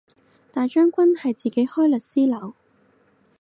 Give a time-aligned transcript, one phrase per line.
[0.51, 2.55] 大將軍係自己開律師樓